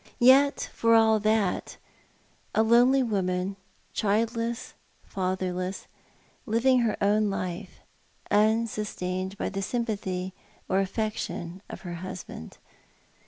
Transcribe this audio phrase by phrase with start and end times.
[0.17, 1.77] Yet for all that
[2.55, 5.85] a lonely woman,'childless, fatherless,
[6.47, 7.81] living her own life,
[8.31, 10.31] unsustained by the sympatliy
[10.67, 12.57] or affection of her husband.